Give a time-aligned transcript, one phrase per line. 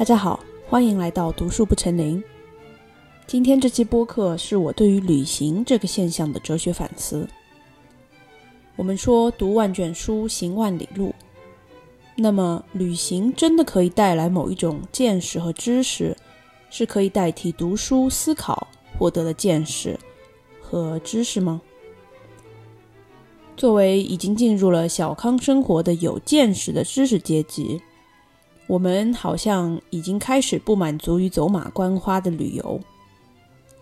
[0.00, 2.24] 大家好，欢迎来到读书不成林。
[3.26, 7.28] 今天这期播客是我对于旅行这个现象的哲学反思。
[8.76, 11.14] 我们说读万卷书，行万里路，
[12.16, 16.16] 那么旅行真的可以带来某一种见识和知识，
[16.70, 20.00] 是可以代替读书思考获得的见识
[20.62, 21.60] 和知识吗？
[23.54, 27.82] 作为已经进入了小康生活的有见识的知识阶级。
[28.70, 32.80] 我们好像已经开始不满足于走马观花的旅游，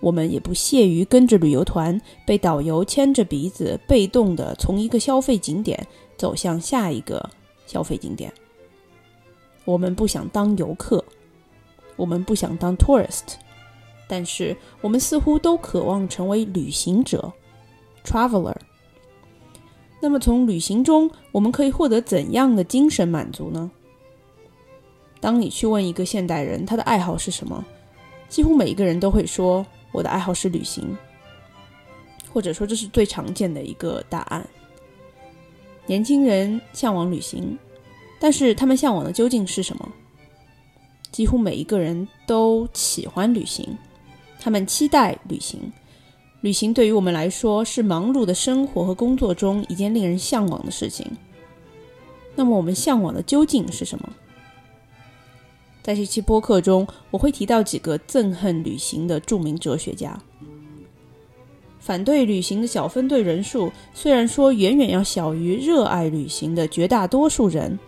[0.00, 7.22] 我们也不屑于跟着旅游团被导游牵着鼻子，被动的从一个消费景点走向下一个
[7.66, 8.32] 消费景点。
[9.66, 11.04] 我们不想当游客，
[11.94, 13.34] 我们不想当 tourist，
[14.08, 17.30] 但是我们似乎都渴望成为旅行者
[18.06, 18.56] traveler。
[20.00, 23.70] 那么从旅行中，我们可以获得怎样的精神满足呢？
[25.20, 27.64] 当你去问一个现代人他的爱好是什么，
[28.28, 30.96] 几乎每一个人都会说我的爱好是旅行，
[32.32, 34.46] 或者说这是最常见的一个答案。
[35.86, 37.58] 年轻人向往旅行，
[38.20, 39.88] 但是他们向往的究竟是什么？
[41.10, 43.66] 几乎每一个人都喜欢旅行，
[44.38, 45.60] 他们期待旅行。
[46.42, 51.04] 旅行对于我们来说是忙碌的生活和工作中一件令人向往的事情。
[52.36, 54.08] 那么我们向往的究竟是什么？
[55.88, 60.22] 在这期播客中，我会提到几个憎恨旅行的著名哲学家。
[61.80, 67.78] 反对旅行的小分队人数虽然说远远要小于热爱旅行的绝大多数人，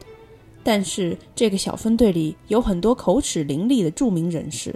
[0.65, 4.75] 但是这个小分队里有很多口齿伶俐的著名人士。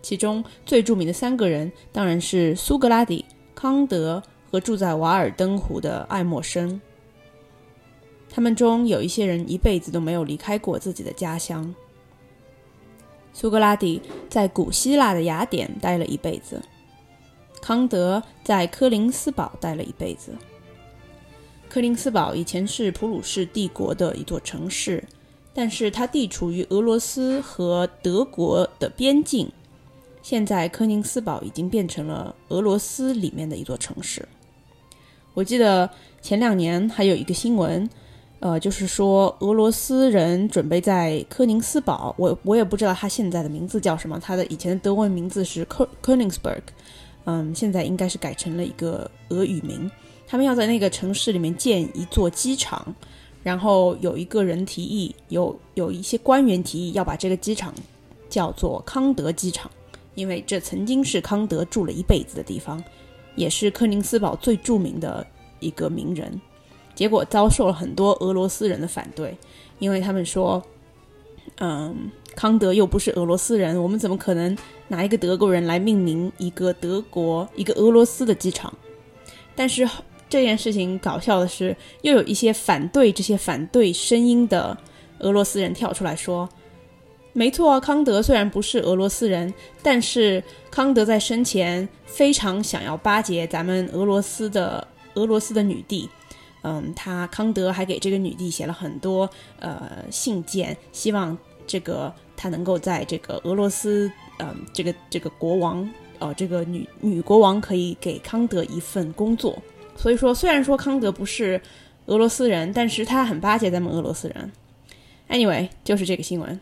[0.00, 3.22] 其中最著名的三个人当然是苏格拉底、
[3.54, 6.80] 康德和住在瓦尔登湖的爱默生。
[8.34, 11.72] 他们中有一些人一辈子都没有离开过自己的家乡。
[13.32, 16.60] 苏格拉底在古希腊的雅典待了一辈子，
[17.62, 20.32] 康德在科林斯堡待了一辈子。
[21.68, 25.04] 科林斯堡以前是普鲁士帝国的一座城市，
[25.52, 29.48] 但是它地处于俄罗斯和德国的边境。
[30.22, 34.28] 现在科林斯堡已经变成了俄罗斯里面的一座城市。
[35.34, 35.88] 我记得
[36.20, 37.88] 前两年还有一个新闻。
[38.40, 46.50] 呃，就是说，俄罗斯人准备在科宁斯堡，我我也不知道他现在的名字叫什么，他的以前的德文名字是科科宁斯堡，
[47.24, 49.90] 嗯，现在应该是改成了一个俄语名。
[50.26, 52.94] 他们要在那个城市里面建一座机场，
[53.42, 57.72] 然后有一个人提议，有有一些官员提议要把这个机场
[58.28, 59.70] 叫做康德机场，
[60.14, 62.82] 因为这曾经是康德住了一辈子的地方，
[63.36, 65.26] 也是科宁斯堡最著名的
[65.60, 66.38] 一个名人。
[66.94, 69.36] 结果遭受了很多俄罗斯人的反对，
[69.78, 70.62] 因为他们说
[71.58, 74.56] ：“嗯，康德又不是俄罗斯人，我们怎么可能
[74.88, 78.72] 拿一个德国人来命名一个德国、一个俄罗斯的机场？”
[79.56, 79.88] 但是
[80.28, 84.76] 这件事情搞笑的是，又有一些反对这些反对声音的
[85.18, 86.48] 俄罗斯人跳出来说
[87.32, 96.08] ：“没错啊，康德虽然不是俄罗斯人，但是康德在生前非常想要巴结咱们俄罗斯的俄罗斯的女帝。”
[96.64, 99.28] 嗯，他康德还给这个女帝写了很多
[99.60, 101.36] 呃信件，希望
[101.66, 105.88] 这个他能够在这个俄罗斯，嗯，这个这个国王，
[106.18, 109.56] 呃，这个女女国王可以给康德一份工作。
[109.94, 111.60] 所以说，虽然说康德不是
[112.06, 114.50] 俄罗斯人，但是他很巴结咱们俄罗斯人。
[115.28, 116.58] Anyway，就是这个新闻。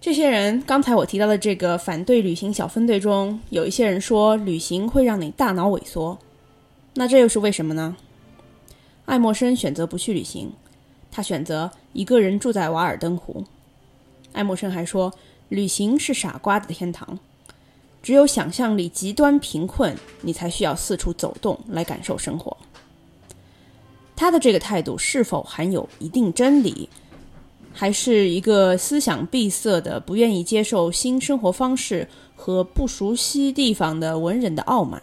[0.00, 6.18] 这些人，刚才我提到的这个反对旅行小分队中，有一些人说旅行会让你大脑萎缩。
[6.94, 7.96] 那这又是为什么呢？
[9.06, 10.52] 爱默生选择不去旅行，
[11.10, 13.44] 他选择一个人住在瓦尔登湖。
[14.32, 15.12] 爱默生还说，
[15.48, 17.18] 旅行是傻瓜的天堂，
[18.02, 22.56] 只有想象力极端贫困，你才需要四处走动来感受生活。
[24.14, 26.88] 他的这个态度是否含有一定真理，
[27.72, 35.00] 还是一个思想闭塞的、不愿意接受新生活方式和不熟悉地方的文人的傲慢？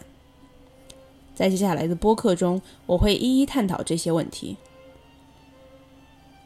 [1.38, 4.56] 在接下来的播客中，我会一一探讨这些问题。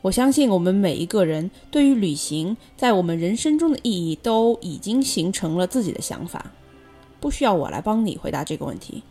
[0.03, 6.53] 我相信我们每一个人对于旅行在我们人生中的意义都已经形成了自己的想法，
[7.21, 9.03] 不需要我来帮你回答这个问题。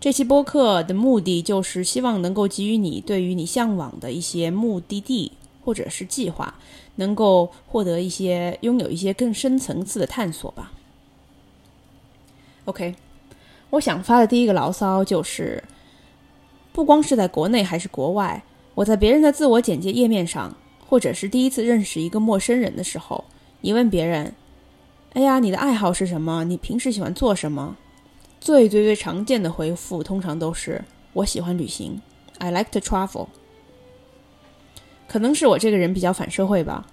[0.00, 5.30] 这期播客的目的就是希望能够给予你对于你向往的一些目的地
[5.64, 6.58] 或者是计划，
[6.96, 10.72] 能够获得一些拥有一些更深层次的探索吧。
[12.64, 12.96] OK。
[13.70, 15.62] 我想发的第一个牢骚就是，
[16.72, 18.42] 不光是在国内还是国外，
[18.74, 20.54] 我在别人的自我简介页面上，
[20.88, 23.24] 或者是第一次认识一个陌生人的时候，
[23.60, 24.34] 你问别人
[25.14, 26.42] ：“哎呀，你的爱好是什么？
[26.44, 27.76] 你平时喜欢做什么？”
[28.40, 30.82] 最最最常见的回复通常都是
[31.12, 32.00] ：“我喜欢旅行
[32.38, 33.28] ，I like to travel。”
[35.06, 36.86] 可能是我这个人比较反社会吧，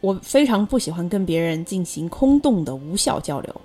[0.00, 3.60] 我非常不喜欢跟别人进行空洞的无效交流。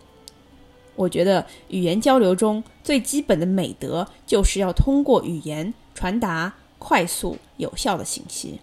[0.99, 8.59] 我觉得语言交流中最基本的美德就是要通过语言传达快速有效的信息。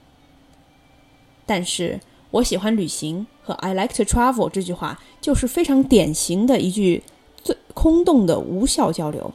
[1.46, 1.98] 但是
[2.32, 7.02] 我喜欢旅行和 I like to travel 这句话就是非常典型的一句
[7.42, 9.32] 最空洞的无效交流。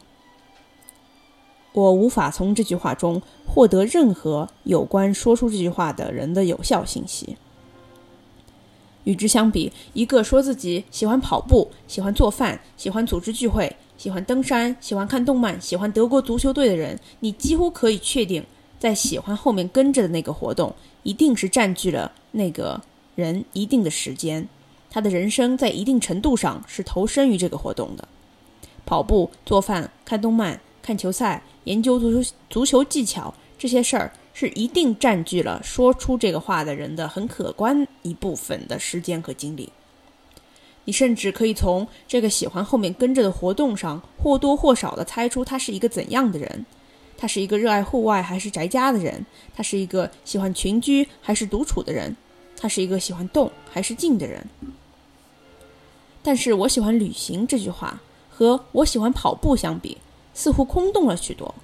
[1.72, 7.36] 我无法从这句话中获得任何有关说出这句话的人的有效信息。
[9.04, 18.44] 与之相比，一个说自己喜欢跑步、喜欢做饭、喜欢组织聚会、喜欢登山、喜欢看动漫、喜欢德国足球队的人，你几乎可以确定，
[18.78, 22.80] 在喜欢后面跟着的那个活动，一定是占据了那个
[23.14, 24.46] 人一定的时间。
[24.90, 28.06] 他的人生在一定程度上是投身于这个活动的。
[28.84, 34.12] 跑步、做饭、看动漫、看球赛、研究足球足球技巧这些事儿。
[34.34, 39.70] 是一定占据了说出这个话的人的很可观一部分的时间和精力。
[40.84, 46.66] 你甚至可以从这个喜欢后面跟着的活动上，或多或少的猜出他是一个怎样的人。
[47.16, 49.24] 他是一个热爱户外还是宅家的人？
[49.54, 52.16] 他是一个喜欢群居还是独处的人？
[52.56, 54.44] 他是一个喜欢动还是静的人？
[56.20, 59.98] 但是我喜欢旅行这句话和我喜欢跑步相比，
[60.34, 61.54] 似乎空洞了许多。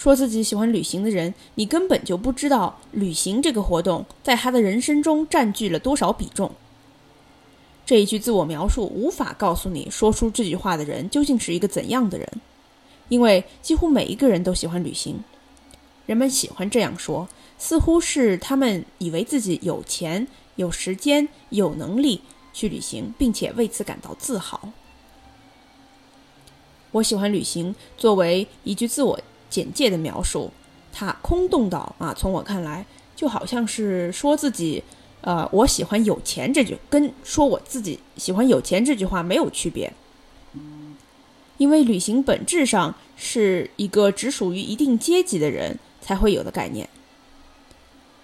[0.00, 6.52] 说自己喜欢旅行的人，你根本就不知道旅行这个活动在他的人生中占据了多少比重。
[7.84, 12.26] 这一句自我描述无法告诉你说出这句话的人究竟是一个怎样的人，
[13.10, 15.22] 因为几乎每一个人都喜欢旅行。
[16.06, 20.26] 人们喜欢这样说，似乎是他们以为自己有钱、
[20.56, 22.22] 有时间、有能力
[22.54, 24.70] 去旅行，并且为此感到自豪。
[26.92, 29.20] 我喜欢旅行，作为一句自我。
[29.50, 30.50] 简介的描述，
[30.92, 34.82] 它空洞到啊，从我看来，就好像是说自己，
[35.20, 39.92] 呃，我喜欢有钱这句，跟说我自己喜欢有钱这句话没有区别。
[41.58, 46.88] 因为旅行本质上是一个只属于一定阶级的人才会有的概念。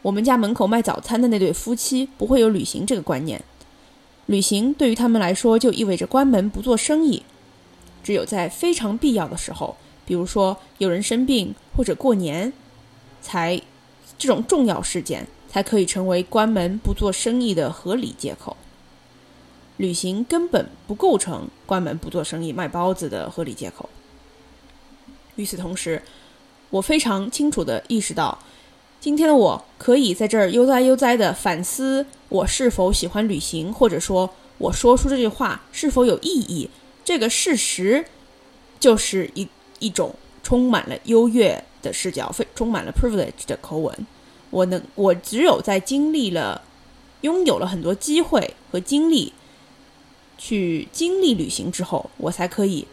[0.00, 3.44] 我们家门口卖早餐的那对夫妻不会有旅行这个观念，
[4.24, 7.24] 旅行对于他们来说就意味着关门不做生意，
[8.02, 9.76] 只有在非常必要的时候。
[10.06, 12.52] 比如说，有人生病或者过年，
[13.20, 13.60] 才
[14.16, 18.56] 这种重要事件才可以成为关门不做生意的合理借口。
[19.76, 23.90] 旅行根本不构成关门不做生意卖包子的合理借口。
[25.34, 26.00] 与此同时，
[26.70, 28.38] 我非常清楚地意识到，
[29.00, 36.70] 今天的我可以在这儿悠哉悠哉地反思我是否喜欢旅行，或者说我说出这句话是否有意义。
[37.04, 38.06] 这个事实
[38.78, 39.48] 就是一。
[39.78, 44.06] 一种充满了优越的视角，非充满了 privilege 的口吻。
[44.50, 46.62] 我能，我只有在经历了、
[47.22, 49.32] 拥有了很多机会和经历，
[50.38, 52.86] 去经历旅行之后，我才可以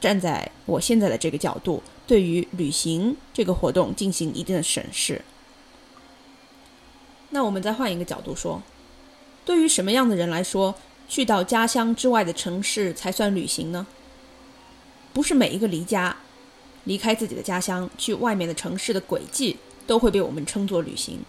[0.00, 5.22] 站在我现在的这个角度，对于旅行这个活动进行一定的审视。
[7.30, 8.62] 那我们再换一个角度说，
[9.44, 10.74] 对于什么样的人来说，
[11.08, 13.86] 去到家乡之外的城市才算旅行呢？
[15.12, 16.16] 不是每一个离家、
[16.84, 21.20] 离开自己的家乡去外面的城市的轨迹都会被我们称作旅行。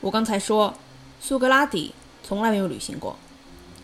[0.00, 0.74] 我刚才说，
[1.20, 3.16] 苏格拉底从来没有旅行过。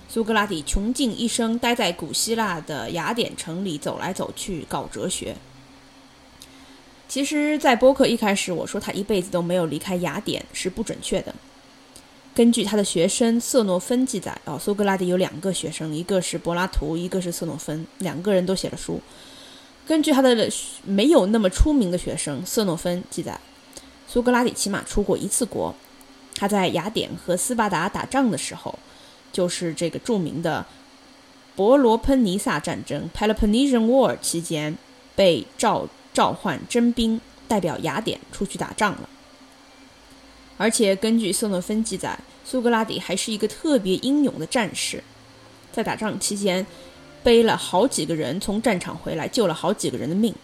[0.09, 5.37] 苏格拉底穷尽一生待在古希腊的雅典城里走来走去搞哲学。
[7.09, 11.35] 其实，在播客一开始我说他一辈子都没有离开雅典是不准确的。
[12.37, 19.01] 根据他的学生瑟诺芬记载，哦，苏格拉底有两个学生，一个是柏拉图，一个是瑟诺芬，两个人都写了书。
[19.87, 20.47] 根据他的
[20.85, 23.41] 没有那么出名的学生瑟诺芬记载，
[24.07, 25.75] 苏格拉底起码出过一次国。
[26.35, 28.79] 他在雅典和斯巴达打仗的时候，
[29.33, 30.67] 就是这个著名的
[31.55, 34.77] 伯罗奔尼撒战争 （Peloponnesian War） 期间，
[35.15, 39.09] 被召召唤征兵，代表雅典出去打仗了。
[40.59, 45.03] 而且根据瑟诺芬记载，苏格拉底还是一个特别英勇的战士，
[45.71, 46.67] 在打仗期间
[47.23, 50.35] 背了好几个人从战场回来，救了好几个人的命。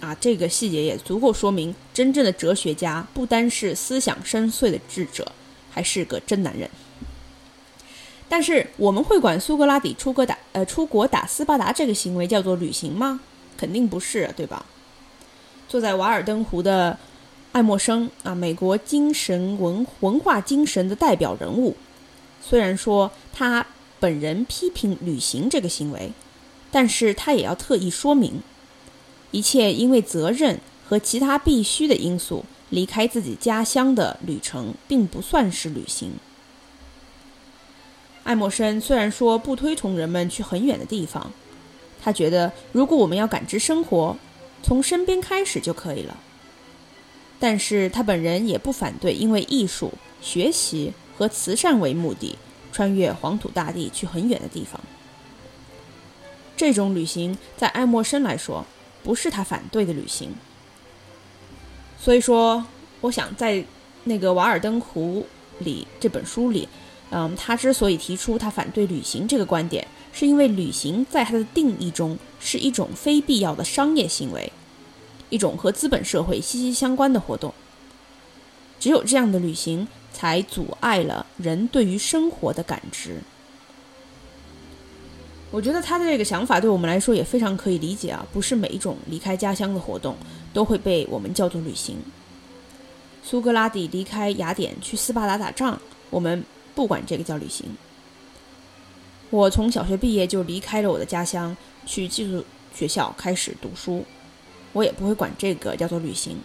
[0.00, 5.30] 啊，这个细节也足够说明，真正的哲学家不单是思想深邃的智者，
[5.70, 6.70] 还是个真男人。
[8.28, 13.20] 但是，我们会管苏格拉底出国打呃出国打斯巴达这个行为叫做旅行吗？
[13.58, 14.64] 肯定不是，对吧？
[15.68, 16.96] 坐在瓦尔登湖的。
[17.52, 21.76] 爱默生啊，美国精神文文化精神的代表人物。
[22.40, 23.66] 虽然说他
[23.98, 26.12] 本人批评旅行这个行为，
[26.70, 28.40] 但是他也要特意说明，
[29.32, 36.12] 一切因为责任和其他必须的因素离开自己家乡的旅程，并不算是旅行。
[38.22, 41.32] 爱默生虽然说不推崇人们去很远的地方，
[42.00, 44.16] 他觉得如果我们要感知生活，
[44.62, 46.16] 从身边开始就可以了。
[47.40, 49.92] 但是他本人也不反对因为艺术、
[50.22, 52.36] 学习和慈善为目的，
[52.70, 54.80] 穿越黄土大地去很远的地方。
[56.56, 58.64] 这种旅行在爱默生来说，
[59.02, 60.32] 不是他反对的旅行。
[61.98, 62.64] 所以说，
[63.00, 63.64] 我想在
[64.04, 65.26] 那个《瓦尔登湖》
[65.64, 66.68] 里这本书里。
[67.12, 74.52] 嗯，他之所以提出他反对旅行这个观点，是因为旅行在他的定义中是一种非必要的商业行为，
[75.30, 77.54] 一种和资本社会息息相关的活动。
[78.78, 83.22] 只有这样的旅行，才阻碍了人对于生活的感知。
[85.50, 90.16] 我觉得他的这个想法对我们来说也非常可以理解啊，不是每一种离开家乡的活动
[90.52, 91.96] 都会被我们叫做旅行。
[93.22, 96.44] 苏格拉底离开雅典去斯巴达打仗，我们。
[96.72, 97.66] 不管这个叫旅行，
[99.28, 104.04] 我从小学毕业就离开了我的家乡，去寄宿学校开始读书，
[104.72, 106.36] 我也不会管这个叫做旅行。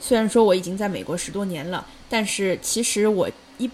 [0.00, 3.70] 虽然说我已经在美国十多年了，但是其实我一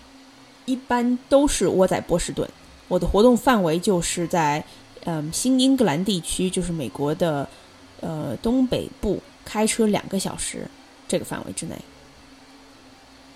[0.64, 2.48] 一般都是窝在波士顿，
[2.88, 4.64] 我的活动范围就是在
[5.04, 7.48] 嗯新英格兰地区，就是美国的
[8.00, 10.66] 呃东北部，开车两个小时
[11.08, 11.76] 这个范围之内。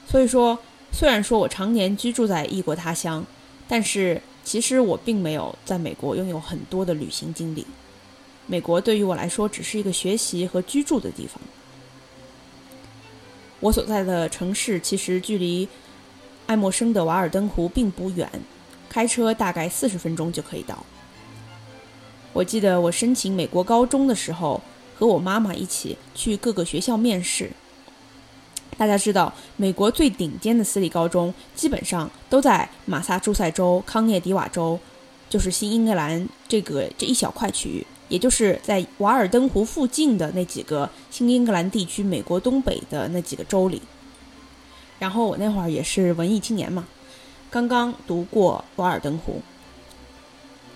[0.08, 0.58] 所以说。
[0.96, 3.26] 虽然说我常年居住在异国他乡，
[3.66, 7.66] 但是其实我并没有在美国拥有很多的旅行经历。
[8.46, 11.40] 美国对于我来说只是一个学习和居住的地方。
[13.60, 15.66] 我所在的城市其实距离
[16.46, 18.28] 爱默生的瓦尔登湖并不远，
[18.88, 20.84] 开车大概四十分钟就可以到。
[22.34, 24.60] 我记得我申请美国高中的时候，
[24.98, 27.50] 和我妈妈一起去各个学校面试。
[28.76, 34.78] 大家知道，美国最顶尖的私立高中基本上都在马萨诸塞州、康涅狄瓦州，
[35.30, 43.82] 就是新英格兰这个这一小块区域，也就是在瓦尔登湖附近的那几个新英格兰地区，美国东北的那几个州里。
[45.00, 46.86] 然后我那会儿也是文艺青年嘛，
[47.50, 49.42] 刚刚读过瓦尔登湖。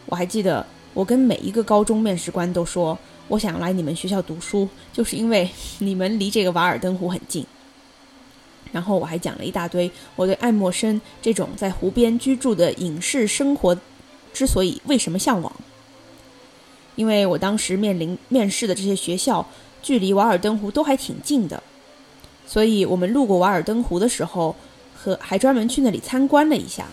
[0.07, 7.47] 我还记得，我跟每一个高中面试官都说，我想来你们学校读书，就是因为 你们离这个瓦尔登湖很近。
[8.73, 13.79] 然后我还讲了一大堆我对爱默生这种在湖边居住的隐士生活
[14.35, 15.53] 之所以为什么向往，
[16.99, 19.47] 因为我当时面临面试的这些学校
[19.81, 21.63] 距离瓦尔登湖都还挺近的，
[22.45, 24.57] 所以我们路过瓦尔登湖的时候，
[24.97, 26.87] 和还专门去那里参观了一下。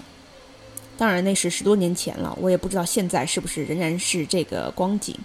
[0.96, 5.16] 当然那是十多年前了，我也不知道现在是不是仍然是这个光景。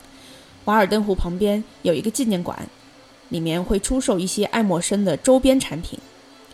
[0.64, 2.66] 瓦尔登湖旁边有一个纪念馆，
[3.28, 5.98] 里面会出售一些爱默生的周边产品。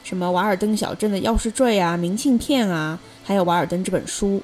[0.03, 4.43] 什么瓦尔登小镇的钥匙坠啊、明信片啊，还有瓦尔登这本书。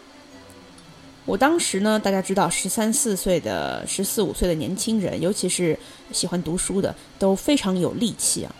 [1.24, 5.78] 我当时呢，大家知道，十三四岁的、十四五岁的年轻人，尤其是
[6.12, 8.54] 喜欢读书的，都非常有力气啊，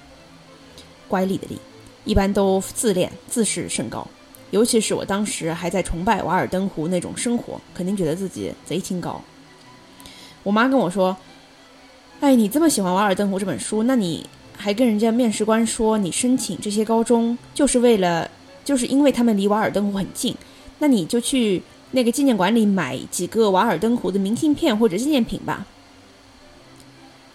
[1.09, 1.59] 乖戾的戾，
[2.04, 4.07] 一般都自恋、自视甚高。
[4.50, 9.21] 尤其是我当时还在崇拜瓦尔登湖那种生活，肯定觉得自己贼清高。
[10.42, 11.16] 我妈跟我说
[12.21, 18.31] ：“哎，你这么喜欢瓦尔登湖这本书，那你……”还跟人家面试官说，你申请这些高中就是为了，
[18.64, 20.37] 就是因为他们离瓦尔登湖很近，
[20.78, 21.61] 那你就去
[21.92, 25.64] 那个纪念馆里买几个瓦尔登湖的明信片或者纪念品吧。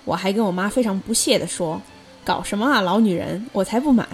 [0.03, 1.81] 我还跟我妈非常不屑地说，
[2.25, 4.05] 搞什么啊，老女人，我才不买。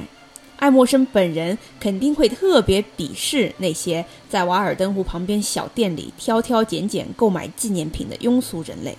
[0.58, 8.98] 爱默生本人肯定会特别鄙视那些在瓦尔登湖旁边小店里挑挑拣拣购买纪念品的庸俗人类。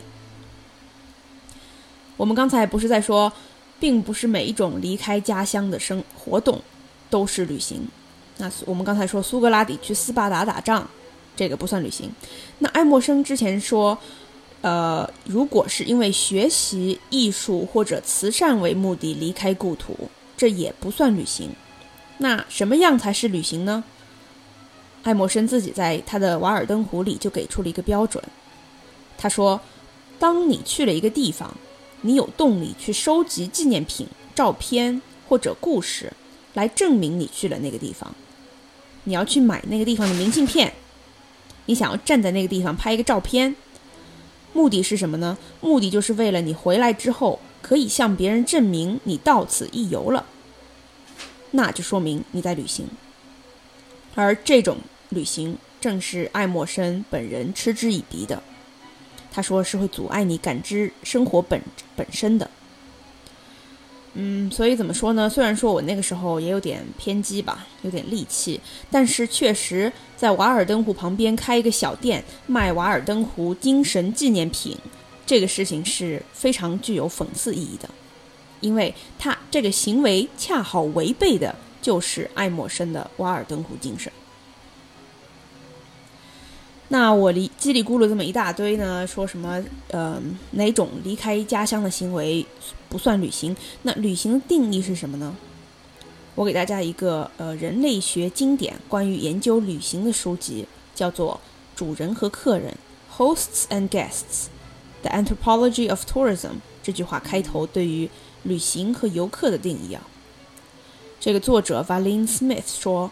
[2.16, 3.32] 我们刚才不是在说？
[3.80, 6.62] 并不是每一种离开家乡的生活动
[7.10, 7.86] 都是旅行。
[8.38, 10.88] 那我们刚才说苏格拉底去斯巴达打仗，
[11.36, 12.10] 这个不算旅行。
[12.58, 13.98] 那爱默生之前说，
[14.60, 21.50] 呃，如果是因为学习艺术或者慈善为目的离开故土，这也不算旅行。
[22.18, 23.84] 那什么样才是旅行呢？
[25.02, 28.22] 爱默生自己在他的《瓦尔登湖》里就给出了一个标准。
[29.18, 29.60] 他说，
[30.18, 31.54] 当你去了一个地方。
[32.06, 36.12] 你有动力去收集纪念品、照片或者故事，
[36.52, 38.14] 来证明你去了那个地方。
[39.04, 40.70] 你要去买那个地方的明信片，
[41.66, 43.54] 你想要站在那个地方拍一个照片，
[44.52, 45.38] 目的是什么呢？
[45.60, 50.26] 目的就是为了你回来之后可以向别人证明你到此一游了，
[51.52, 52.86] 那就说明你在旅行。
[54.14, 54.78] 而这种
[55.08, 58.42] 旅行正是爱默生本人嗤之以鼻的。
[59.32, 61.60] 他说是会阻碍你感知生活本
[61.96, 62.48] 本身的。
[64.16, 65.28] 嗯，所以怎么说呢？
[65.28, 74.78] 虽然说我那个时候也有点偏激吧，有点戾气，但是确实在瓦尔登湖旁边开一个小店卖瓦尔登湖精神纪念品，
[75.26, 77.88] 这个事情是非常具有讽刺意义的，
[78.60, 81.52] 因为他这个行为恰好违背的
[81.82, 84.12] 就是爱默生的瓦尔登湖精神。
[86.94, 90.16] 那我离叽里咕噜这么一大堆呢，说什么呃
[90.52, 92.46] 哪种离开家乡的行为
[92.88, 93.56] 不算旅行？
[93.82, 95.36] 那旅行的定义是什么呢？
[96.36, 101.40] 我给大家一个呃人类学经典关于研究旅行的书籍，叫做
[101.76, 102.72] 《主人和客人》
[103.18, 106.60] （Hosts and Guests：The Anthropology of Tourism）。
[106.80, 108.08] 这句话开头对于
[108.44, 110.06] 旅行和游客的定义啊，
[111.18, 113.10] 这个作者 Valine Smith 说，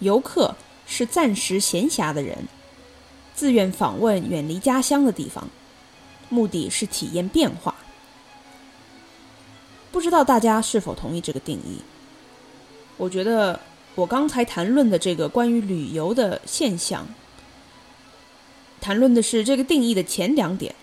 [0.00, 0.54] 游客
[0.86, 2.46] 是暂时闲暇的人。
[3.36, 5.46] 自愿访问远离家乡的地方，
[6.30, 7.74] 目的是体验变化。
[9.92, 11.82] 不知道大家是否同意这个定义？
[12.96, 13.60] 我觉得
[13.94, 17.06] 我刚才谈论的这个关于旅游的现象，
[18.80, 20.74] 谈论的是这个定义的前两点，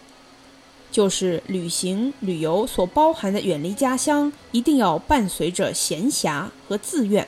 [0.92, 7.28] 就是旅行旅游所包含的远离家乡，一定要伴随着闲暇和自愿。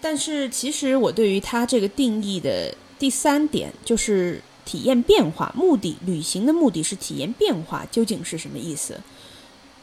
[0.00, 2.74] 但是，其实我对于他这个定义的。
[2.98, 8.98] 第三点就是体验变化，目的旅行的目的是体验变化，究竟是什么意思？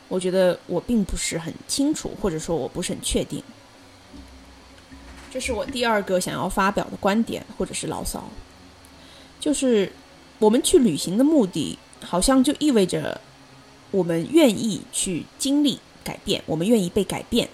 [0.08, 3.44] 我觉得我并不是很清楚，或者说我不是很确定。
[5.32, 8.24] 这是我第二个想要发表的观点，或者是牢骚，
[9.40, 9.92] 就是
[10.40, 13.22] 我们去旅行的目的，好像就意味着
[13.92, 17.48] 我们愿意去经历改变，我们愿意被改变。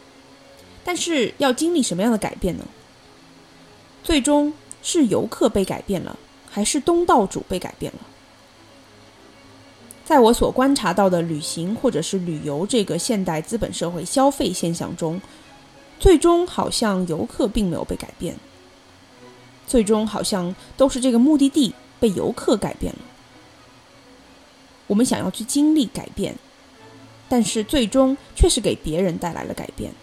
[0.83, 2.65] 但是要经历什么样的改变呢？
[4.03, 4.53] 最终。
[4.91, 6.17] 是游客被改变了，
[6.49, 7.99] 还是东道主被改变了？
[10.03, 15.21] 在我所观察到的旅行或者是旅游这个现代资本社会消费现象中，
[15.99, 18.35] 最终好像游客并没有被改变，
[19.67, 22.99] 最终好像都是这个目的地被游客改变了。
[24.87, 26.35] 我们想要去经历改变，
[27.29, 29.93] 但是最终却是给别人带来了改变。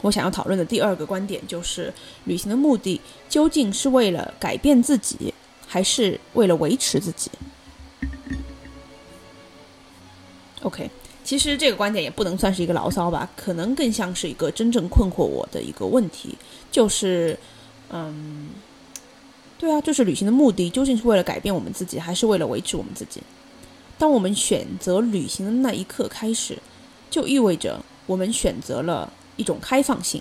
[0.00, 1.92] 我想要讨论的第二个观点就是：
[2.24, 5.34] 旅行的目的究竟是为了改变自己，
[5.66, 7.30] 还是为了维持自己
[10.62, 10.88] ？OK，
[11.24, 16.36] 其实这个观点也不能算是一个牢骚吧，可能更像是一个真正困惑我的一个问题，
[16.70, 17.36] 就是，
[17.90, 18.50] 嗯，
[19.58, 23.20] 对啊，就是旅行的目的究竟是为了改变我们自己，还是为了维持我们自己？
[23.98, 26.56] 当我们选择旅行的那一刻开始，
[27.10, 29.12] 就意味着我们选择了。
[29.38, 30.20] 一种开放性，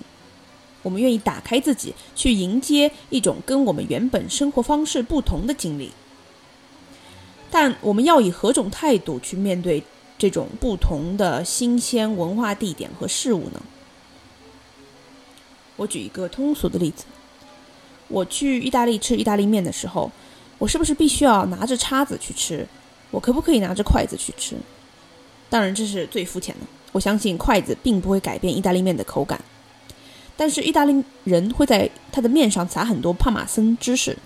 [0.83, 5.91] 我们愿意打开自己，去迎接一种跟我们原本生活方式不同的经历。
[7.51, 9.83] 但我们要以何种态度去面对
[10.17, 13.61] 这种不同的新鲜文化地点和事物呢？
[15.77, 17.05] 我举一个通俗的例子：
[18.07, 20.11] 我去意大利吃意大利面的时候，
[20.57, 22.67] 我是不是必须要拿着叉子去吃？
[23.11, 24.57] 我可不可以拿着筷子去吃？
[25.49, 26.67] 当然，这是最肤浅的。
[26.97, 29.39] 我相信筷子并不会改变意大利面的口感，
[30.35, 34.17] 但是意大利人会在他的面上撒很多帕玛森芝士。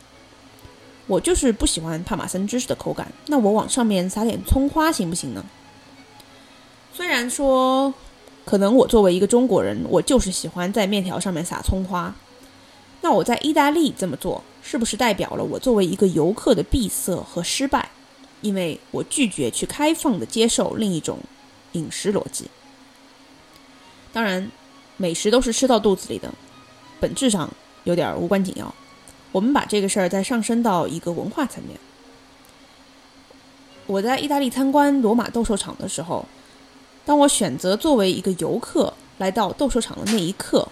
[1.06, 5.44] 我就是不喜欢帕玛森芝士的口感，那我往上面撒点葱花行不行呢？
[6.94, 7.94] 虽然说，
[8.46, 12.16] 可能我作为一个中国人，我就是喜欢在面条上面撒葱花，
[13.02, 17.90] 那我在意大利这么做，是不是代表了我作为一个游客的闭塞和失败？
[18.40, 21.20] 因为我拒绝去开放的接受另一种
[21.74, 22.46] 饮食逻辑。
[24.14, 24.52] 当然，
[24.98, 26.34] 美食都是吃到肚子里的，
[27.00, 27.50] 本质上
[27.86, 28.74] 有点无关紧要。
[29.32, 31.80] 我们把这个事儿再上升到一个文化层面。
[33.88, 36.26] 我在意大利参观罗马斗兽场的时候，
[37.06, 40.68] 当我选择作为一个游客来到斗兽场的那一刻，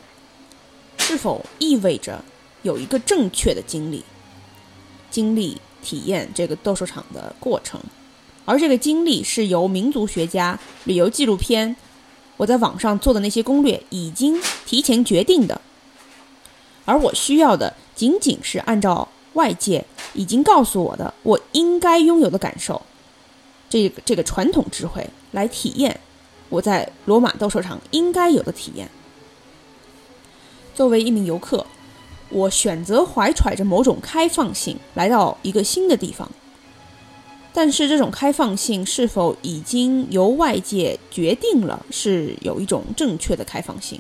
[0.97, 2.23] 是否意味着
[2.61, 4.03] 有一个正确的经历、
[5.09, 7.79] 经历、体验这个斗兽场的过程？
[8.43, 11.75] 而这个经历是由民族学家、旅游纪录片。
[12.39, 15.59] 我在网上做的那些攻略已经提前决定的，
[16.85, 22.81] 而我需要的仅仅是按照外界已经告诉我的我应该拥有的感受，
[23.69, 25.99] 这个这个传统智慧来体验
[26.47, 28.89] 我在罗马斗兽场应该有的体验。
[30.73, 31.65] 作为一名游客，
[32.29, 36.31] 我选择怀揣着某种开放性来到一个新的地方，
[37.53, 43.99] 但是这种开放性是否已经由外界决定了是有一种正确的开放性？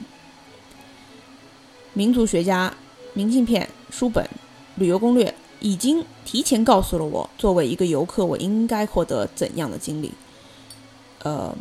[1.93, 2.73] 民族学家、
[3.13, 4.29] 明信片、书本、
[4.75, 10.11] 旅游攻略已经提前告诉了我，作为一个游客，我应该获得怎样的经历？
[11.23, 11.53] 呃，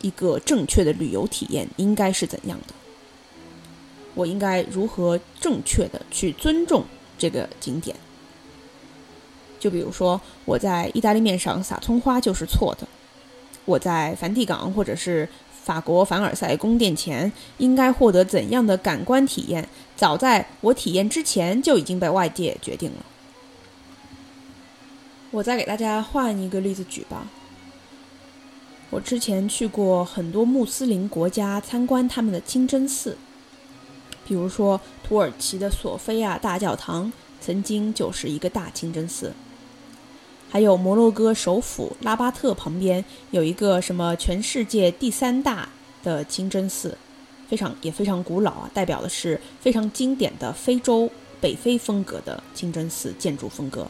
[0.00, 2.74] 一个正确的旅游体验应该是怎样的？
[4.14, 6.82] 我应该如何正确的去尊重
[7.18, 7.94] 这个景点？
[9.58, 12.86] 就比如说，我在意大利面上撒葱花就是错的。
[13.64, 15.28] 我在梵蒂冈或者是
[15.64, 19.68] 法国凡尔赛宫殿前应该获得怎样的感官体验？
[19.96, 23.04] 早在我体验之前就已经被外界决定了。
[25.32, 27.26] 我再给大家换一个例子举吧。
[28.90, 33.18] 我之前去过很多穆斯林国家参观他们的清真寺，
[34.24, 39.32] 比如说土耳其的索菲亚大教堂曾经就是一个大清真寺。
[40.48, 45.68] 还有摩洛哥首府拉巴特旁边有一个什么全世界第三大
[46.02, 46.96] 的清真寺，
[47.48, 53.86] 非常也非常古老啊，代表的是非常经典的非洲北非风格的清真寺建筑风格。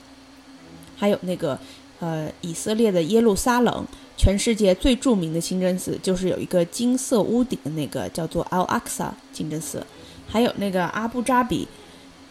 [0.97, 1.59] 还有那个
[2.01, 9.87] 呃以色列的耶路撒冷，全世界最著名的清真寺就是有一个金色屋顶的那个叫做 Al Aqsa 清真寺，
[10.27, 11.69] 还有那个阿布扎比。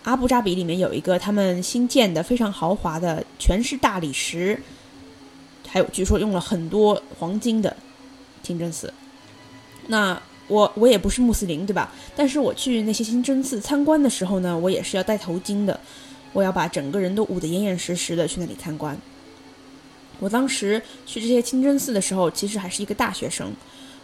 [0.05, 4.59] 阿布扎比里面有一个他们新建的非常豪华的，全是大理石，
[5.67, 7.75] 还有据说用了很多黄金的
[8.43, 8.93] 清真寺。
[9.87, 11.91] 那我我也不是穆斯林，对吧？
[12.15, 15.79] 但是我去那些清真寺参观的时候呢，我也是要戴头巾的，
[16.33, 18.95] 我要把整个人都捂得严严实实的去那里参观。
[20.19, 23.51] 我当时去这些清真寺的时候，其实还是一个大学生，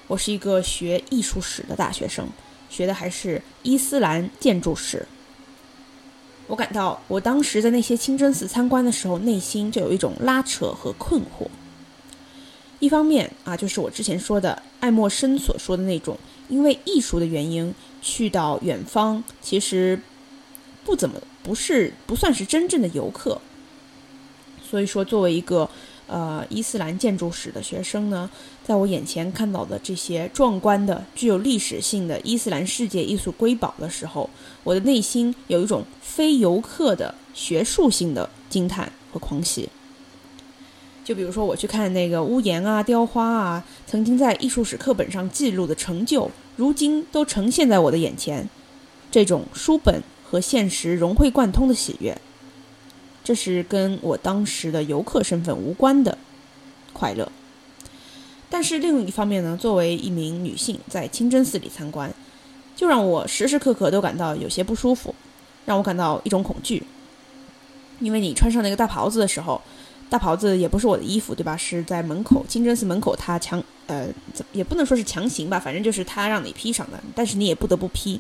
[0.08, 2.28] 我是一个学艺术史的大学生，
[2.72, 5.06] 学的还是伊斯兰建筑史。
[6.52, 11.48] 我感到，我当时在那些清真寺参观的时候，内心就有一种拉扯和困惑。
[12.80, 16.18] 一方面啊，就是我之前说的爱默生所说的那种，
[16.50, 19.98] 因为艺术的原因去到远方，其实
[20.84, 23.40] 不怎么不是不算是真正的游客。
[24.62, 25.70] 所以说，作为一个。
[26.12, 28.30] 呃，伊斯兰建筑史的学生呢，
[28.66, 34.30] 在我眼前看到的这些壮观的、具有历史性的伊斯兰世界艺术瑰宝的时候，
[34.66, 39.70] 我的内心有一种非游客的学术性的惊叹和狂喜。
[41.06, 48.50] 就比如说，我去看那个屋檐啊、雕花啊，曾经在艺术史课本上记录的成就，如今都呈现在我的眼前，
[49.10, 52.20] 这种书本和现实融会贯通的喜悦。
[53.32, 56.18] 这是跟我当时的游客身份无关的
[56.92, 57.32] 快乐，
[58.50, 62.14] 但是另一方面呢，作为一名女性在清真寺里参观，
[62.76, 65.16] 就让我时时刻刻都感到有些不舒服，
[65.64, 66.84] 让我感到一种恐惧。
[68.02, 69.62] 因为你穿上那个大袍子的时候，
[70.10, 71.56] 大袍子也不是我的衣服，对吧？
[71.56, 74.10] 是在门口清真寺门口，他强呃，
[74.52, 78.20] 也不能说是强行吧，反正就是他让你披上的，但是你也不得不披。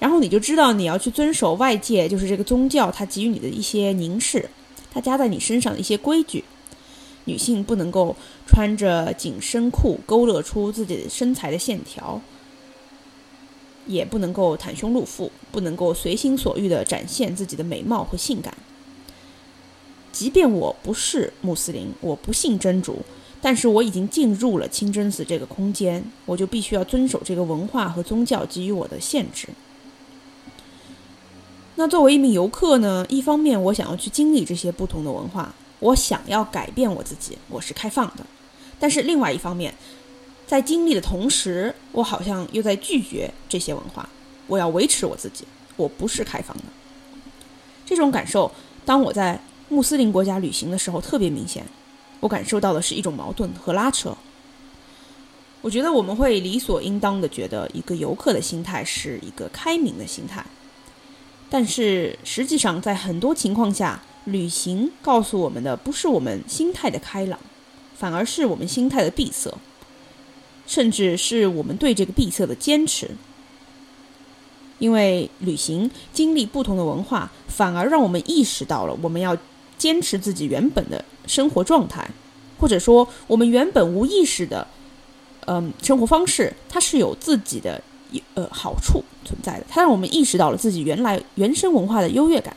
[0.00, 4.50] 然后你就知道你要去遵守外界，就是这个宗教它给予你的一些凝视，
[4.92, 6.42] 它加在你身上的一些规矩。
[7.26, 12.20] 女性不能够穿着紧身裤勾勒出自己的身材的线条，
[13.86, 18.56] 也不能够袒胸露腹，不能够随心所欲地展现自己的美貌和性感。
[20.10, 23.00] 即便我不是穆斯林，我不信真主，
[23.42, 29.48] 但是我已经进入了清真寺这个空间，我就必须要遵守这个文化和宗教给予我的限制。
[31.80, 33.06] 那作为一名游客呢？
[33.08, 38.22] 一方面我想要去经历这些不同的文化，我想要改变我自己，我是开放的；
[38.78, 39.74] 但是另外一方面，
[40.46, 44.06] 在经历的同时，我好像又在拒绝这些文化。
[44.46, 46.64] 我要维持我自己，我不是开放的。
[47.86, 48.52] 这种感受，
[48.84, 49.40] 当我在
[49.70, 51.64] 穆斯林国家旅行的时候特别明显。
[52.20, 54.14] 我感受到的是一种矛盾和拉扯。
[55.62, 60.44] 我觉得我们会理所应当的觉得，一个游客的心态是一个开明的心态。
[61.52, 67.36] 但是实际上，在很多情况下，旅行告诉我们的不是我们心态的开朗，
[67.96, 69.52] 反而是我们心态的闭塞，
[70.66, 73.10] 甚至是我们对这个闭塞的坚持。
[74.78, 79.36] 因为旅行经历不同的文化，反而让我们意识到了我们要
[79.76, 82.08] 坚持自己原本的生活状态，
[82.58, 84.64] 或者说我们原本无意识的，
[85.46, 87.82] 嗯，生活方式，它是有自己的。
[88.34, 92.56] 呃，好处存在的，它让我们意识到了自己原来原生文化的优越感。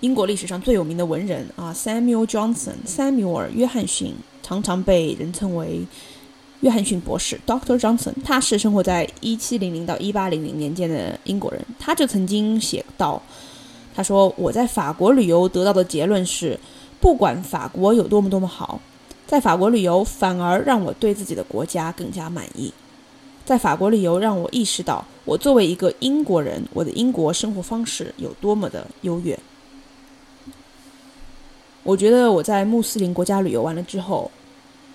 [0.00, 5.86] 英国历史上最有名的文人啊，Samuel Johnson，塞缪尔·约翰逊，常常被人称为
[6.60, 8.12] 约翰逊博士 （Doctor Johnson）。
[8.22, 13.22] 他是生活在一七零零到一八零零年间的英国人，他就曾经写到，
[13.94, 16.58] 他说我在法国旅游得到的结论是，
[17.00, 18.78] 不管法国有多么多么好，
[19.26, 22.70] 在法国旅游反而让我对自己的国家更加满意。
[23.44, 29.38] 在法国旅游让我意识到，我作为一个英国人，我的英国生活方式有多么的优越。
[31.82, 34.30] 我觉得我在穆斯林国家旅游完了之后，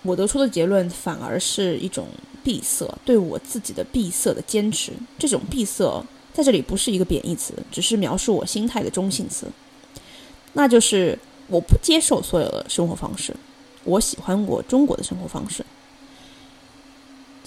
[0.02, 2.08] 我得出的结论反而是一种
[2.44, 4.92] 闭塞，对我自己的闭塞的坚持。
[5.20, 9.46] 这种闭塞在这里不是一个贬义词，只是描述我心态的中性词。
[10.54, 13.36] 那就是我不接受所有的生活方式，
[13.84, 15.64] 我喜欢我中国的生活方式。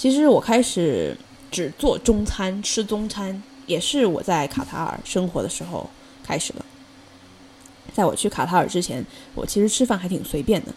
[0.02, 1.16] 其实我开始
[1.48, 5.88] 只做中餐，吃中餐，也是我在卡塔尔生活的时候
[6.24, 6.64] 开始的。
[7.94, 10.72] 在我去卡塔尔之前，我其实吃饭还挺随便的。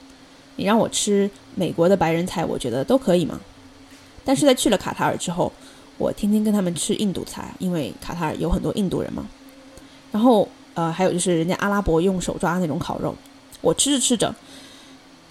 [0.58, 3.42] 你让我吃美国的白人菜，我觉得都可以嘛。
[4.24, 5.52] 但是在去了卡塔尔之后，
[5.98, 9.28] 我天天跟他们吃印度菜，因为卡塔尔有很多印度人嘛。
[10.12, 13.16] 然后，呃，还有就是人家阿拉伯用手抓那种烤肉，
[13.62, 14.36] 我吃着吃着，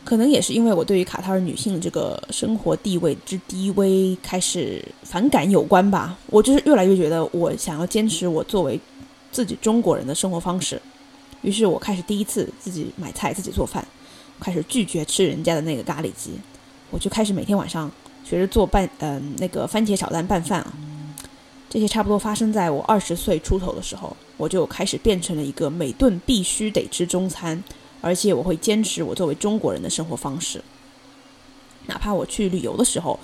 [0.04, 6.16] 可能也是因为我对于卡塔尔女性的这个生活地位之低微开始反感有关吧。
[6.26, 8.78] 我就是越来越觉得，我想要坚持我作为
[9.32, 10.80] 自己中国人的生活方式。
[11.40, 13.86] 于是我开始第一次自己买菜、自己做饭，
[14.38, 16.32] 开始拒绝吃人家的那个咖喱鸡，
[16.90, 17.90] 我就开始每天晚上
[18.24, 20.72] 学着做拌嗯那个番茄炒蛋拌饭啊。
[21.68, 27.62] 这些差不多发生在我二十岁出头的时候，我就开始变成了一个每顿必须得吃中餐，
[28.04, 30.62] 而且我会坚持我作为中国人的生活方式。
[31.86, 33.18] 哪怕我去旅游的时候，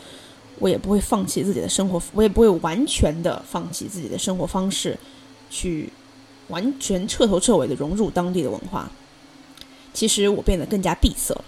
[0.58, 4.98] 我也不会放弃自己的生活，我也不会完全的放弃自己的生活方式
[5.50, 5.92] 去。
[6.48, 8.90] 完全彻头彻尾的融入当地的文化，
[9.94, 11.44] 其实我变得更加闭塞了。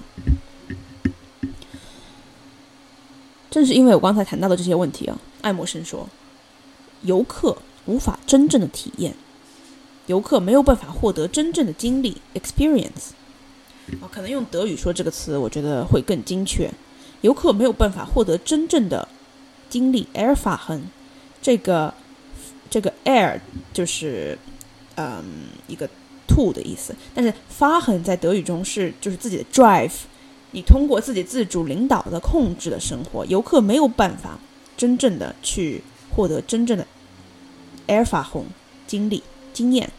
[3.51, 6.09] 正是因为我刚才谈到的这些问题啊，爱默生说，
[7.01, 9.17] 游客无法真正的体验，
[10.07, 13.11] 游客没有办法获得真正的经历 （experience）。
[14.01, 16.71] 啊，可能用德语说这个词，我觉得会更精确。
[17.21, 19.07] 游客没有办法获得真正的
[19.69, 20.83] 经历 a i r f a h e n
[21.41, 21.93] 这个
[22.71, 23.41] 这个 air
[23.73, 24.39] 就是。
[24.95, 25.25] 嗯，
[25.69, 25.89] 一个
[26.29, 29.91] to 的意思，但是发狠在德语中是就是自己的 drive，
[30.51, 34.39] 你通过自己自主领导的控制的生活，游客没有办法
[34.77, 36.87] 真正的去获得真正的
[37.89, 38.45] air 发红
[38.87, 39.23] 经历
[39.55, 39.91] 经验，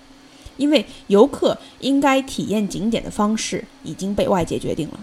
[0.58, 5.00] 因为游客应该体验景点的方式已经被外界决定了。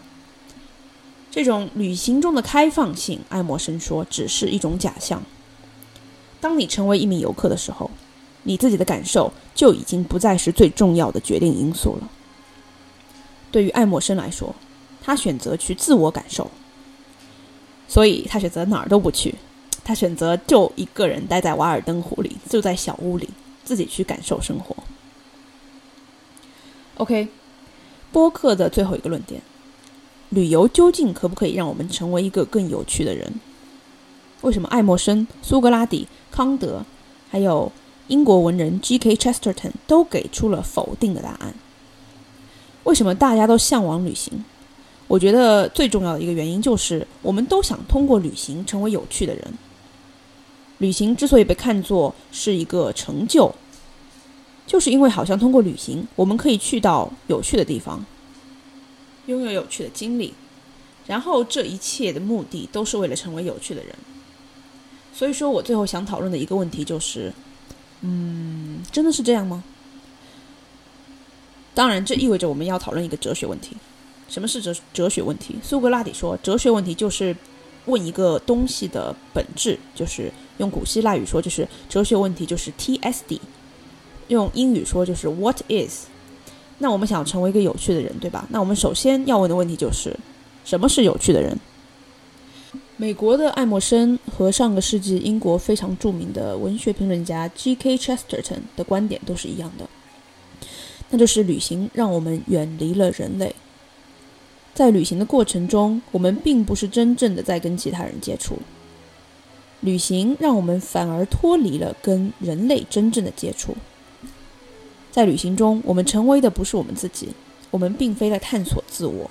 [1.31, 5.23] 这种旅行中的开放性，爱默生说，只是一种假象。
[6.41, 7.91] 当你成为一名游客的时候。
[8.43, 12.09] 你自己的感受就已经不再是最重要的决定因素了。
[13.53, 14.55] 对于爱默生来说，
[15.03, 16.51] 他选择去自我感受，
[17.87, 19.35] 所以他选择哪儿都不去，
[19.85, 23.29] 他选择就一个人待在瓦尔登湖里，就在小屋里
[23.63, 24.75] 自己去感受生活。
[27.01, 27.29] OK，
[28.13, 29.41] 播客的最后一个论点：
[30.29, 33.41] 旅游究竟可不可以让我们成为一个更有趣的人？
[34.43, 36.85] 为什么爱默生、苏格拉底、康德，
[37.31, 37.73] 还有？
[38.09, 39.15] 英国文人 G.K.
[39.15, 41.55] Chesterton 都给出了否定的答案。
[42.83, 44.45] 为什么大家都向往旅行？
[45.07, 49.45] 我觉得最重要的一个原因就是，我们都想通过旅行成为有趣的人。
[50.79, 53.55] 旅行之所以被看作是一个成就，
[54.71, 58.07] 就是因为好像通过旅行，我们可以去到有趣的地方，
[59.27, 60.33] 拥有有趣的经历，
[61.09, 63.93] 然后这一切的目的都是为了成为有趣的人。
[65.13, 67.33] 所以说我最后想讨论的一个问题就是。
[68.03, 69.63] 嗯，真的是这样吗？
[71.75, 73.77] 当然，这意味着我们要讨论一个哲学问题。
[74.27, 75.57] 什么是哲哲学问题？
[75.63, 77.37] 苏格拉底说，哲学问题就是
[77.85, 83.39] 问一个东西的本质，就是用古希腊语说，就是哲学问题就是 T.S.D，
[84.31, 86.07] 用英语说就是 What is？
[86.79, 88.47] 那我们想成为一个有趣的人，对吧？
[88.49, 90.16] 那我们首先要问的问题就是，
[90.64, 91.59] 什么是有趣的人？
[92.97, 97.97] 美国的爱默生和上个世纪英国非常著名的文学评论家 G.K.
[97.97, 99.88] Chesterton 的观点都是一样的，
[101.11, 103.55] 那就是旅行让我们远离了人类。
[104.73, 108.59] 在旅行的过程中，我们并不是真正的在跟其他人接触，
[109.81, 113.77] 旅行让我们反而脱离了跟人类真正的接触。
[115.11, 117.29] 在旅行中，我们成为的不是我们自己，
[117.70, 119.31] 我们并非在探索自我。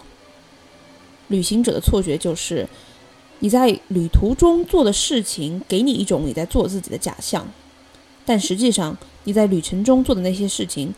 [1.27, 2.67] 旅行者的错觉就是。
[3.41, 7.47] 你在旅途中做的事情，给你一种你在做自己的假象，
[8.25, 10.93] 但实际上你在旅程中做的那些事情，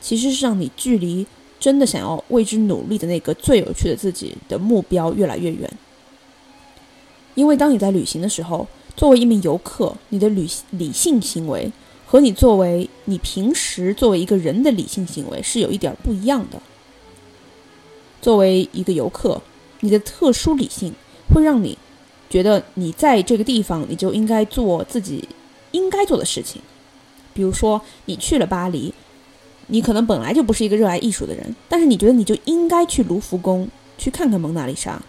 [0.00, 1.24] 其实是让你距离
[1.60, 5.70] 真的想要为之努力的那个最有趣的自己的目标越来越远。
[7.36, 11.70] 因为当你在旅行的时候，作为一名游客，你的旅理性行为
[12.06, 16.62] 和你作为你平时作为一个人的理性行为是有一点不一样的。
[18.22, 19.42] 作为一个游客，
[19.80, 20.94] 你的特殊理性
[21.28, 21.76] 会让你
[22.30, 25.28] 觉得你在这个地方你就应该做自己
[25.72, 26.62] 应该做的事情。
[27.34, 28.94] 比如说，你去了巴黎，
[29.66, 35.02] 你可能本来就不是一个热爱艺术的人，但是你觉得你就应该去卢浮宫去看看蒙娜丽莎。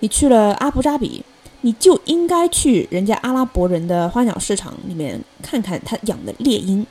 [0.00, 1.24] 你去了阿布扎比。
[1.60, 6.86] 你就应该去人家阿拉伯人的花鸟市场里面看看他养的猎鹰。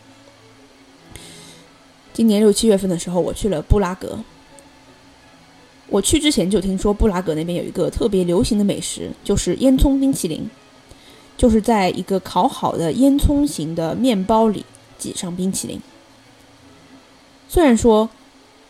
[2.14, 4.20] 今年六七月份的时候，我去了布拉格。
[5.88, 10.50] 我去之前就听说布拉格那边有一个特别流行的美食，就是烟囱冰淇淋，
[11.38, 14.66] 就是在一个烤好的烟囱型的面包里
[14.98, 15.82] 挤上冰淇淋。
[17.48, 18.10] 虽然说。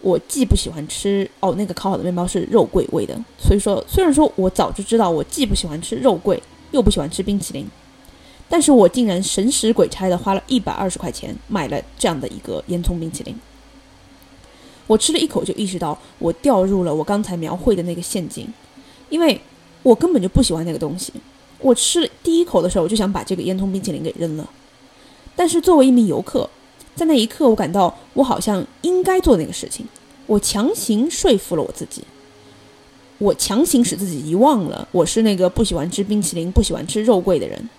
[0.01, 7.67] 我既不喜欢吃哦，那个烤好的面包是肉桂味的，所以说虽然说我早就知道我既不喜欢吃肉桂，又不喜欢吃冰淇淋，
[8.47, 13.35] 但是我竟然神使鬼差的花了一百二十块钱买了这样的一个烟囱冰淇淋。
[14.85, 18.47] 我吃了一口就意识到我掉入了我刚才描绘的那个陷阱，
[19.09, 19.41] 因为
[19.83, 21.11] 我根本就不喜欢那个东西。
[21.59, 24.47] 我吃了第一口的时候，我就想把这个烟囱冰淇淋给扔了，
[25.35, 26.47] 但是作为一名游客。
[26.97, 29.87] 在那一刻，我感到我好像应该做那个事情。
[30.25, 32.03] 我强行说服了我自己，
[33.19, 37.69] 我强行使自己遗忘了我是那个不喜欢吃冰淇淋、不喜欢吃肉桂的人。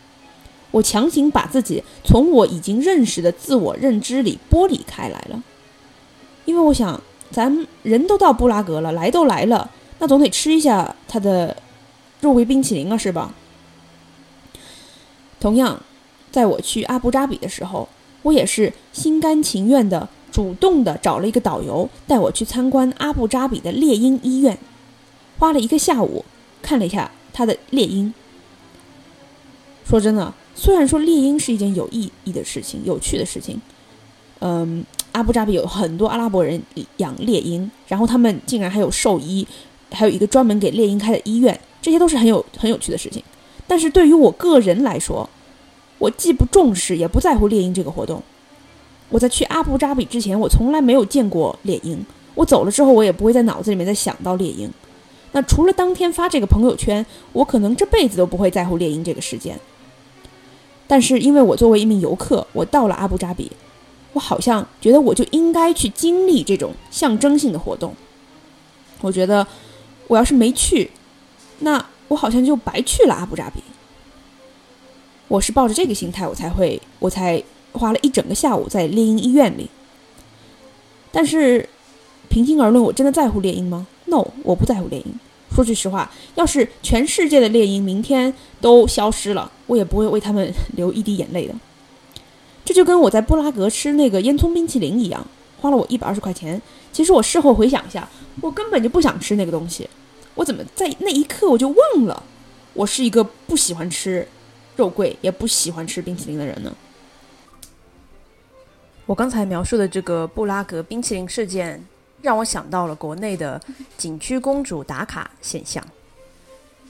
[0.70, 5.42] 我强行把自己从我已经认识的自我认知里剥离开来了，
[6.44, 7.02] 因为我想，
[7.32, 11.56] 咱人都到布拉格了，来都来了，那总得吃一下他的
[12.20, 13.34] 肉桂冰淇淋啊，是吧？
[15.40, 15.82] 同样，
[16.30, 17.88] 在我去阿布扎比的时候。
[18.22, 24.58] 我也是心甘情愿的，主动的找了一个导游带我去参观阿布扎比的猎鹰医院，
[25.38, 26.24] 花了一个下午
[26.60, 28.12] 看了一下他的猎鹰。
[29.84, 33.58] 说真的，虽然说猎鹰是一件有意义的事情、有趣的事情，
[34.40, 36.62] 嗯，阿布扎比有很多阿拉伯人
[36.98, 39.46] 养猎鹰，然后他们竟然还有兽医，
[39.90, 43.22] 还有一个专门给猎鹰开的医院，这些都是很有很有趣的事情。
[43.66, 45.28] 但是对于我个人来说，
[45.98, 48.22] 我既不重视，也不在乎猎鹰这个活动。
[49.10, 52.04] 我在去阿布扎比之前，我从来没有见过猎鹰。
[52.34, 54.70] 我走了之后，我也不会在脑子里面再想到猎鹰。
[55.32, 59.58] 那除了当天发这个朋友圈，我可能这辈子都不会在乎猎鹰这个事件。
[60.86, 63.50] 但是因为我作为一名游客，我到了阿布扎比，
[64.12, 67.94] 我好像觉得我就应该去经历这种象征性的活动。
[69.00, 69.46] 我觉得
[70.06, 70.90] 我要是没去，
[71.58, 73.62] 那我好像就白去了阿布扎比。
[75.28, 79.68] 我是抱着这个心态，我才会，我才花了一整个下午在猎鹰医院里。
[81.12, 81.68] 但是，
[82.28, 85.04] 平心而论，我真的在乎猎鹰吗？No，我不在乎猎鹰。
[85.54, 91.54] 说句实话，要是全世界的猎鹰明天都消失了，我也不会为他们 流一滴眼泪的。
[92.64, 95.26] 这就跟我在布拉格吃那个烟囱冰淇淋一样，
[95.60, 96.60] 花了我一百二十块钱。
[96.92, 98.08] 其实我事后回想一下，
[98.40, 99.88] 我根本就不想吃那个东西。
[100.34, 102.22] 我怎么在那一刻我就忘了，
[102.74, 104.26] 我是一个不喜欢吃。
[104.78, 106.72] 肉桂也不喜欢吃冰淇淋的人呢。
[109.06, 111.84] 我刚才描述的这个布拉格冰淇淋事件，
[112.22, 113.60] 让我想到了国内的
[113.96, 115.84] 景区公主打卡现象。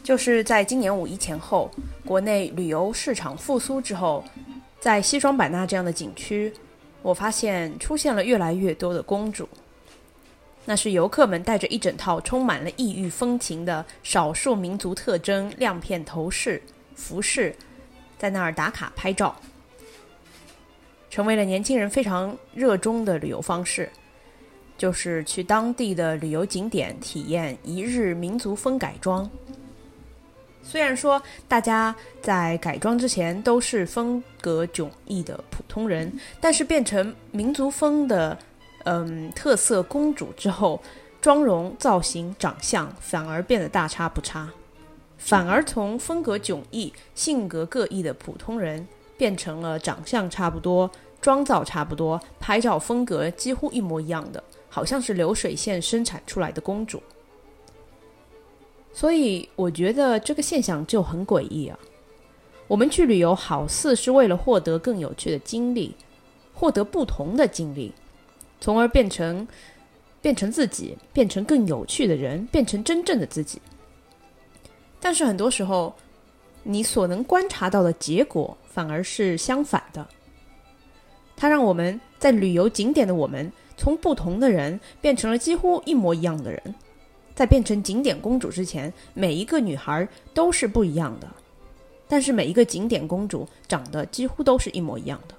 [0.04, 1.70] 就是在今年五一前后，
[2.04, 4.22] 国内旅游市场复苏之后，
[4.78, 6.52] 在西双版纳这样的景区，
[7.00, 9.48] 我发现出现了越来越多的公主。
[10.66, 16.60] 那是游客们带着一整套充满了异域风情的少数民族特征亮片头饰、
[16.94, 17.56] 服饰。
[18.18, 19.34] 在那儿打卡拍照，
[21.08, 23.88] 成为了年轻人非常热衷的旅游方式，
[24.76, 29.30] 就是去当地的旅游景点体验一日民族风改装。
[30.62, 38.36] 虽然说大家在改装之前都是风格迥异的普通人，但是变成民族风的
[38.84, 40.82] 嗯特色公主之后，
[41.22, 44.50] 妆容、造型、长相反而变得大差不差。
[45.18, 48.86] 反而从风格迥异、性格各异的普通人，
[49.18, 50.90] 变成了长相差不多、
[51.20, 57.02] 妆造差不多、拍照风格几乎一模一样的，好像是流水线生产出来的公主。
[58.92, 61.78] 所以我觉得这个现象就很诡异啊！
[62.66, 65.94] 我们去旅游，好似是为了获得更有趣的经历，
[66.54, 67.92] 获得不同的经历，
[68.60, 69.46] 从而变成
[70.20, 73.60] 变成自己，变成更有趣的人，变成真正的自己。
[75.08, 75.94] 但是很多时候，
[76.64, 80.06] 你所能观察到的结果反而是相反的。
[81.34, 86.74] 它让我们在旅游景点的我们，从不同的人变成了几乎一模一样的人。
[87.34, 91.26] 在变成景点公主之前，每一个女孩都是不一样的。
[92.06, 95.34] 但是每一个景点公主长得几乎都是一模一样的。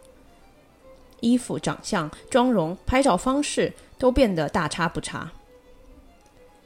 [1.20, 5.32] 衣服、长相、妆容、拍照方式都变得大差不差。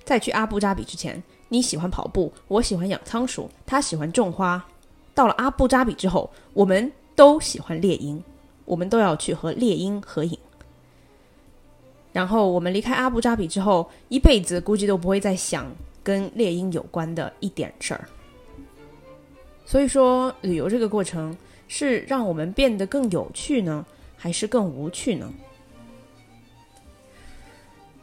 [0.06, 1.22] 在去阿布扎比之前，
[1.54, 4.66] 你喜欢跑步，我喜欢养仓鼠，他喜欢种花。
[5.14, 8.24] 到了阿布扎比之后，我们都喜欢猎鹰，
[8.66, 10.36] 我们都要去和猎鹰合影。
[12.12, 18.10] 然后我们离开阿布扎比之后，一辈子估计都不会再想跟猎鹰有关的一点事儿。
[19.64, 21.38] 所以说，旅游这个过程
[21.68, 23.86] 是让我们变得更有趣呢，
[24.18, 25.32] 还是更无趣呢？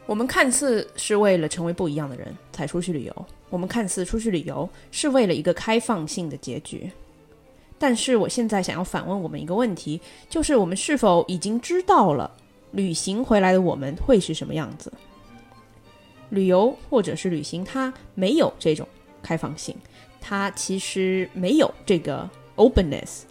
[0.07, 6.91] 我们看似是为了成为不一样的人才出去旅游，我们看似出去旅游是为了一个开放性的结局。
[7.79, 12.31] 但是，我现在想要反问我们一个问题，就是我们是否已经知道了
[12.73, 14.93] 旅行回来的我们会是什么样子？
[16.29, 18.87] 旅游或者是旅行，它没有这种
[19.23, 19.75] 开放性。
[20.21, 23.23] 它其实没有这个 openness，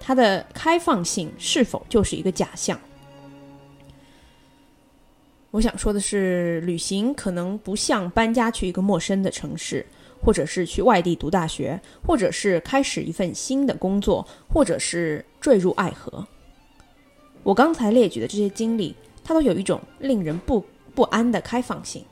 [0.00, 2.78] 它的开放性是否就是一个假象？
[5.54, 9.86] 我想说的是，旅行可能不像搬家去一个陌生的城市，
[10.20, 16.26] 或者是去外地读大学，或者是开始一份新的工作，或者是坠入爱河。
[17.44, 20.60] 我刚才列举的这些经历，它都有一种令人不
[20.92, 22.04] 不安的开放性，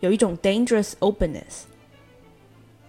[0.00, 1.64] 有一种 dangerous openness。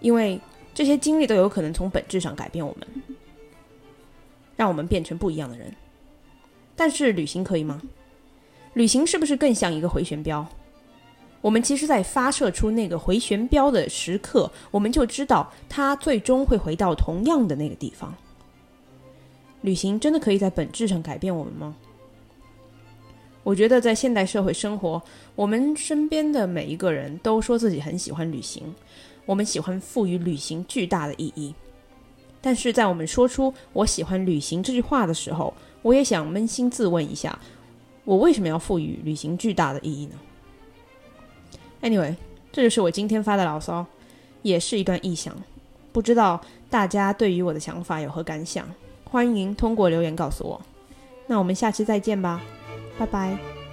[0.00, 0.40] 因为
[0.72, 2.88] 这些经历都有可能从本质上改变我们，
[4.56, 5.70] 让我们变成不一样的人。
[6.74, 7.82] 但是旅行可以吗？
[8.76, 10.46] 旅行是不是更像一个回旋镖？
[11.40, 18.14] 我们其实，在发射出那个回旋镖的时刻，我们就知道它最终会回到同样的那个地方。
[19.62, 21.74] 旅行真的可以在本质上改变我们吗？
[23.44, 25.02] 我觉得在现代社会生活，
[25.36, 28.62] 我们身边的每一个人都说自己很喜欢旅行。
[29.24, 31.54] 我们喜欢赋予旅行巨大的意义，
[32.42, 37.38] 但是在我们说出“我喜欢旅行”这句话的时候，我也想扪心自问一下：
[38.06, 40.14] 我为什么要赋予旅行巨大的意义呢
[41.82, 42.14] ？Anyway，
[42.50, 43.84] 这就是我今天发的牢骚，
[44.42, 45.34] 也是一段臆想，
[45.92, 46.40] 不知道
[46.70, 48.66] 大家对于我的想法有何感想？
[49.04, 50.60] 欢迎通过留言告诉我。
[51.26, 52.40] 那我们下期再见吧，
[52.96, 53.65] 拜拜。